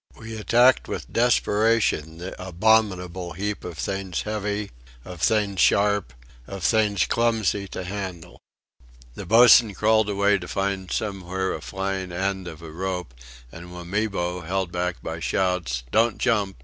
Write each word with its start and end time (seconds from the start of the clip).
We 0.17 0.35
attacked 0.35 0.87
with 0.87 1.13
desperation 1.13 2.17
the 2.17 2.33
abominable 2.43 3.33
heap 3.33 3.63
of 3.63 3.77
things 3.77 4.23
heavy, 4.23 4.71
of 5.05 5.21
things 5.21 5.59
sharp, 5.59 6.11
of 6.47 6.63
things 6.63 7.05
clumsy 7.05 7.67
to 7.67 7.83
handle. 7.83 8.41
The 9.13 9.27
boatswain 9.27 9.75
crawled 9.75 10.09
away 10.09 10.39
to 10.39 10.47
find 10.47 10.89
somewhere 10.91 11.53
a 11.53 11.61
flying 11.61 12.11
end 12.11 12.47
of 12.47 12.63
a 12.63 12.71
rope; 12.71 13.13
and 13.51 13.71
Wamibo, 13.71 14.41
held 14.43 14.71
back 14.71 15.03
by 15.03 15.19
shouts: 15.19 15.83
"Don't 15.91 16.17
jump!... 16.17 16.57